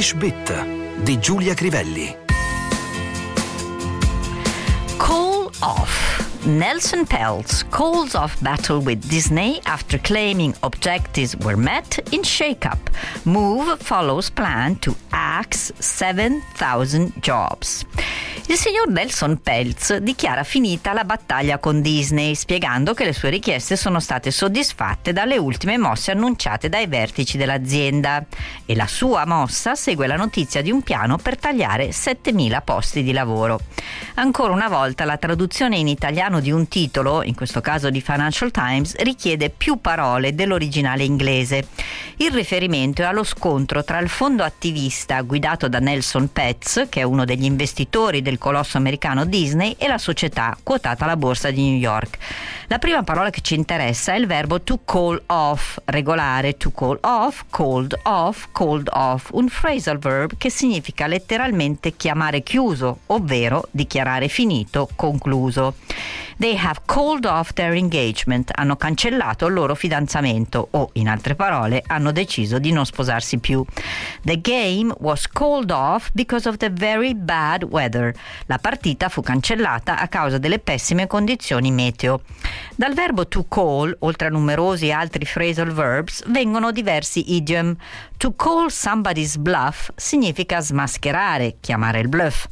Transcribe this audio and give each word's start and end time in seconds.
Bit 0.00 0.64
di 1.02 1.18
Giulia 1.20 1.52
Crivelli. 1.52 2.16
Call 4.96 5.50
off. 5.60 6.46
Nelson 6.46 7.04
Peltz 7.04 7.62
calls 7.70 8.14
off 8.14 8.40
battle 8.40 8.80
with 8.80 9.06
Disney 9.10 9.60
after 9.66 9.98
claiming 9.98 10.54
objectives 10.62 11.36
were 11.44 11.54
met 11.54 11.98
in 12.14 12.22
shakeup. 12.22 12.78
Move 13.26 13.78
follows 13.80 14.30
plan 14.30 14.76
to 14.76 14.96
axe 15.12 15.70
7,000 15.80 17.12
jobs. 17.22 17.84
Il 18.50 18.56
signor 18.56 18.88
Nelson 18.88 19.40
Peltz 19.40 19.98
dichiara 19.98 20.42
finita 20.42 20.92
la 20.92 21.04
battaglia 21.04 21.58
con 21.58 21.80
Disney, 21.80 22.34
spiegando 22.34 22.94
che 22.94 23.04
le 23.04 23.12
sue 23.12 23.30
richieste 23.30 23.76
sono 23.76 24.00
state 24.00 24.32
soddisfatte 24.32 25.12
dalle 25.12 25.38
ultime 25.38 25.78
mosse 25.78 26.10
annunciate 26.10 26.68
dai 26.68 26.88
vertici 26.88 27.36
dell'azienda 27.36 28.24
e 28.66 28.74
la 28.74 28.88
sua 28.88 29.24
mossa 29.24 29.76
segue 29.76 30.08
la 30.08 30.16
notizia 30.16 30.62
di 30.62 30.72
un 30.72 30.82
piano 30.82 31.16
per 31.16 31.38
tagliare 31.38 31.90
7.000 31.90 32.60
posti 32.64 33.04
di 33.04 33.12
lavoro. 33.12 33.60
Ancora 34.14 34.52
una 34.52 34.68
volta 34.68 35.04
la 35.04 35.16
traduzione 35.16 35.76
in 35.76 35.86
italiano 35.86 36.40
di 36.40 36.50
un 36.50 36.66
titolo, 36.66 37.22
in 37.22 37.36
questo 37.36 37.60
caso 37.60 37.88
di 37.88 38.00
Financial 38.00 38.50
Times, 38.50 38.96
richiede 38.96 39.50
più 39.50 39.80
parole 39.80 40.34
dell'originale 40.34 41.04
inglese. 41.04 41.68
Il 42.16 42.32
riferimento 42.32 43.02
è 43.02 43.04
allo 43.04 43.22
scontro 43.22 43.84
tra 43.84 44.00
il 44.00 44.08
fondo 44.08 44.42
attivista 44.42 45.20
guidato 45.20 45.68
da 45.68 45.78
Nelson 45.78 46.32
Petz, 46.32 46.88
che 46.88 47.02
è 47.02 47.04
uno 47.04 47.24
degli 47.24 47.44
investitori 47.44 48.22
del 48.22 48.38
colosso 48.40 48.78
americano 48.78 49.24
Disney, 49.24 49.76
e 49.78 49.86
la 49.86 49.98
società 49.98 50.56
quotata 50.60 51.04
alla 51.04 51.16
borsa 51.16 51.52
di 51.52 51.62
New 51.62 51.78
York. 51.78 52.18
La 52.66 52.78
prima 52.78 53.04
parola 53.04 53.30
che 53.30 53.42
ci 53.42 53.54
interessa 53.54 54.14
è 54.14 54.16
il 54.16 54.26
verbo 54.26 54.62
to 54.62 54.80
call 54.84 55.22
off, 55.26 55.78
regolare 55.84 56.56
to 56.56 56.72
call 56.72 56.98
off, 57.02 57.44
called 57.50 57.96
off, 58.04 58.48
called 58.52 58.88
off, 58.92 59.28
un 59.32 59.48
phrasal 59.48 59.98
verb 59.98 60.32
che 60.38 60.50
significa 60.50 61.06
letteralmente 61.06 61.94
chiamare 61.96 62.42
chiuso, 62.42 63.00
ovvero 63.06 63.68
dichiarare 63.70 64.28
finito, 64.28 64.88
concluso. 64.96 65.74
They 66.40 66.56
have 66.56 66.80
called 66.86 67.26
off 67.26 67.52
their 67.52 67.74
engagement, 67.74 68.50
hanno 68.54 68.76
cancellato 68.76 69.44
il 69.44 69.52
loro 69.52 69.74
fidanzamento 69.74 70.68
o, 70.70 70.88
in 70.94 71.06
altre 71.06 71.34
parole, 71.34 71.84
hanno 71.86 72.12
deciso 72.12 72.58
di 72.58 72.72
non 72.72 72.86
sposarsi 72.86 73.36
più. 73.36 73.62
The 74.22 74.40
game 74.40 74.90
was 75.00 75.28
called 75.28 75.70
off 75.70 76.08
because 76.14 76.48
of 76.48 76.56
the 76.56 76.70
very 76.70 77.14
bad 77.14 77.64
weather. 77.64 78.14
La 78.46 78.56
partita 78.56 79.10
fu 79.10 79.20
cancellata 79.20 79.98
a 79.98 80.08
causa 80.08 80.38
delle 80.38 80.60
pessime 80.60 81.06
condizioni 81.06 81.70
meteo. 81.70 82.22
Dal 82.74 82.94
verbo 82.94 83.28
to 83.28 83.44
call, 83.46 83.94
oltre 83.98 84.28
a 84.28 84.30
numerosi 84.30 84.90
altri 84.90 85.26
phrasal 85.26 85.72
verbs, 85.74 86.22
vengono 86.26 86.72
diversi 86.72 87.34
idiom. 87.34 87.76
To 88.16 88.34
call 88.34 88.68
somebody's 88.68 89.36
bluff 89.36 89.90
significa 89.94 90.62
smascherare, 90.62 91.56
chiamare 91.60 92.00
il 92.00 92.08
bluff. 92.08 92.46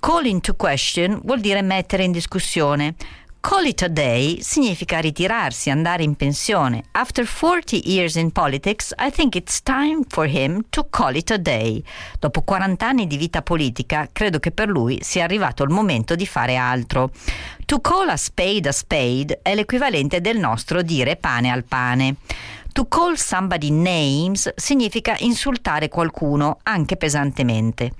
Call 0.00 0.24
into 0.24 0.54
question 0.54 1.20
vuol 1.22 1.40
dire 1.40 1.60
mettere 1.60 2.04
in 2.04 2.10
discussione. 2.10 2.94
Call 3.42 3.64
it 3.64 3.80
a 3.82 3.88
day 3.88 4.38
significa 4.42 5.00
ritirarsi, 5.00 5.70
andare 5.70 6.02
in 6.02 6.14
pensione. 6.14 6.84
After 6.92 7.24
40 7.24 7.80
years 7.88 8.16
in 8.16 8.32
politics, 8.32 8.92
I 8.98 9.10
think 9.10 9.34
it's 9.34 9.62
time 9.62 10.02
for 10.06 10.26
him 10.26 10.66
to 10.68 10.86
call 10.90 11.14
it 11.14 11.30
a 11.30 11.38
day. 11.38 11.82
Dopo 12.18 12.42
40 12.42 12.86
anni 12.86 13.06
di 13.06 13.16
vita 13.16 13.40
politica, 13.40 14.10
credo 14.12 14.38
che 14.40 14.50
per 14.50 14.68
lui 14.68 14.98
sia 15.00 15.24
arrivato 15.24 15.62
il 15.62 15.70
momento 15.70 16.14
di 16.14 16.26
fare 16.26 16.56
altro. 16.56 17.12
To 17.64 17.80
call 17.80 18.10
a 18.10 18.16
spade 18.16 18.68
a 18.68 18.72
spade 18.72 19.40
è 19.42 19.54
l'equivalente 19.54 20.20
del 20.20 20.38
nostro 20.38 20.82
dire 20.82 21.16
pane 21.16 21.50
al 21.50 21.64
pane. 21.64 22.16
To 22.72 22.86
call 22.86 23.16
somebody 23.16 23.70
names 23.70 24.52
significa 24.54 25.16
insultare 25.18 25.88
qualcuno, 25.88 26.58
anche 26.62 26.96
pesantemente. 26.96 27.92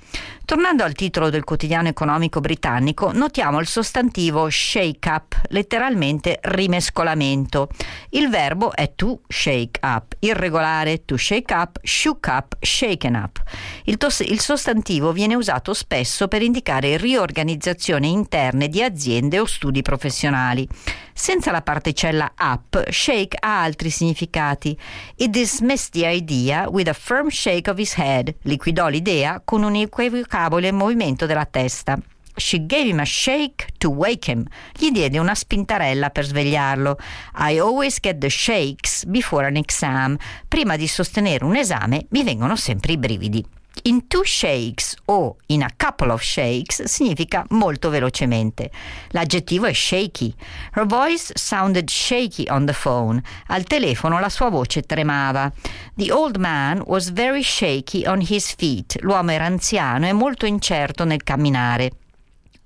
Tornando 0.44 0.84
al 0.84 0.92
titolo 0.92 1.28
del 1.28 1.44
quotidiano 1.44 1.88
economico 1.88 2.40
britannico, 2.40 3.12
notiamo 3.12 3.58
il 3.58 3.66
sostantivo 3.66 4.48
shake 4.48 5.08
up, 5.08 5.40
letteralmente 5.48 6.38
rimescolamento. 6.42 7.68
Il 8.10 8.28
verbo 8.28 8.72
è 8.72 8.94
to 8.94 9.20
shake 9.26 9.80
up, 9.82 10.14
irregolare 10.20 11.04
to 11.04 11.16
shake 11.16 11.52
up, 11.52 11.78
shook 11.82 12.26
up, 12.28 12.56
shaken 12.60 13.14
up. 13.14 13.42
Il, 13.84 13.96
tos- 13.96 14.20
il 14.20 14.40
sostantivo 14.40 15.12
viene 15.12 15.34
usato 15.34 15.74
spesso 15.74 16.28
per 16.28 16.42
indicare 16.42 16.96
riorganizzazioni 16.96 18.10
interne 18.10 18.68
di 18.68 18.82
aziende 18.82 19.40
o 19.40 19.46
studi 19.46 19.82
professionali. 19.82 20.66
Senza 21.12 21.50
la 21.50 21.62
particella 21.62 22.32
up, 22.38 22.88
shake 22.90 23.36
ha 23.40 23.62
altri 23.62 23.90
significati. 23.90 24.78
It 25.16 25.30
dismissed 25.30 25.92
the 25.92 26.06
idea 26.06 26.66
with 26.68 26.88
a 26.88 26.92
firm 26.92 27.28
shake 27.28 27.68
of 27.68 27.78
his 27.78 27.94
head. 27.94 28.34
Liquidò 28.42 28.88
l'idea 28.88 29.42
con 29.44 29.62
un 29.62 29.76
equivocabile 29.76 30.72
movimento 30.72 31.26
della 31.26 31.46
testa. 31.46 31.98
She 32.36 32.64
gave 32.64 32.88
him 32.88 33.00
a 33.00 33.04
shake 33.04 33.66
to 33.78 33.90
wake 33.90 34.30
him. 34.30 34.46
Gli 34.76 34.90
diede 34.90 35.18
una 35.18 35.34
spintarella 35.34 36.10
per 36.10 36.24
svegliarlo. 36.24 36.96
I 37.34 37.58
always 37.58 37.98
get 38.00 38.18
the 38.18 38.30
shakes 38.30 39.04
before 39.04 39.46
an 39.46 39.56
exam. 39.56 40.16
Prima 40.48 40.76
di 40.76 40.86
sostenere 40.86 41.44
un 41.44 41.56
esame 41.56 42.06
mi 42.10 42.24
vengono 42.24 42.56
sempre 42.56 42.92
i 42.92 42.98
brividi. 42.98 43.44
In 43.84 44.08
two 44.08 44.24
shakes 44.24 44.94
o 45.06 45.36
in 45.46 45.62
a 45.62 45.70
couple 45.76 46.10
of 46.10 46.20
shakes 46.20 46.84
significa 46.84 47.44
molto 47.50 47.88
velocemente. 47.88 48.70
L'aggettivo 49.10 49.66
è 49.66 49.72
shaky. 49.72 50.34
Her 50.74 50.84
voice 50.86 51.32
sounded 51.34 51.88
shaky 51.88 52.46
on 52.48 52.66
the 52.66 52.72
phone. 52.72 53.22
Al 53.46 53.64
telefono 53.64 54.20
la 54.20 54.28
sua 54.28 54.50
voce 54.50 54.82
tremava. 54.82 55.50
The 55.94 56.12
old 56.12 56.36
man 56.36 56.82
was 56.86 57.10
very 57.10 57.42
shaky 57.42 58.06
on 58.06 58.20
his 58.20 58.54
feet. 58.54 58.98
L'uomo 59.00 59.30
era 59.30 59.46
anziano 59.46 60.06
e 60.06 60.12
molto 60.12 60.46
incerto 60.46 61.04
nel 61.04 61.22
camminare. 61.22 61.90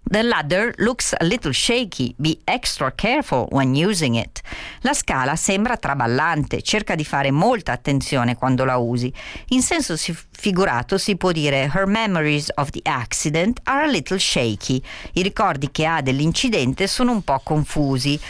The 0.06 0.22
ladder 0.22 0.74
looks 0.78 1.14
a 1.18 1.24
little 1.24 1.52
shaky. 1.52 2.14
Be 2.18 2.38
extra 2.44 2.92
careful 2.92 3.48
when 3.50 3.74
using 3.74 4.16
it. 4.16 4.42
La 4.82 4.92
scala 4.92 5.34
sembra 5.34 5.78
traballante, 5.78 6.60
cerca 6.60 6.94
di 6.94 7.04
fare 7.04 7.30
molta 7.30 7.72
attenzione 7.72 8.36
quando 8.36 8.64
la 8.64 8.76
usi. 8.76 9.12
In 9.48 9.62
senso 9.62 9.96
figurato 9.96 10.98
si 10.98 11.16
può 11.16 11.32
dire 11.32 11.70
Her 11.72 11.86
memories 11.86 12.50
of 12.56 12.70
the 12.70 12.82
accident 12.84 13.60
are 13.64 13.84
a 13.84 13.88
little 13.88 14.18
shaky. 14.18 14.80
I 15.14 15.22
ricordi 15.22 15.70
che 15.72 15.86
ha 15.86 16.02
dell'incidente 16.02 16.86
sono 16.86 17.10
un 17.10 17.22
po' 17.22 17.40
confusi. 17.42 18.20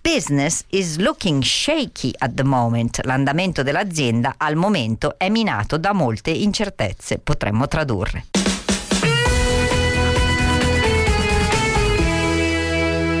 Business 0.00 0.64
is 0.70 0.96
looking 0.96 1.42
shaky 1.42 2.10
at 2.18 2.32
the 2.32 2.44
moment. 2.44 3.04
L'andamento 3.04 3.62
dell'azienda 3.62 4.36
al 4.38 4.56
momento 4.56 5.18
è 5.18 5.28
minato 5.28 5.76
da 5.76 5.92
molte 5.92 6.30
incertezze, 6.30 7.18
potremmo 7.18 7.68
tradurre. 7.68 8.24